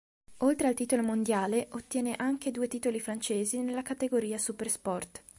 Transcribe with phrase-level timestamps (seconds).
[0.37, 5.21] Oltre al titolo mondiale, ottiene anche due titoli francesi nella categoria Supersport.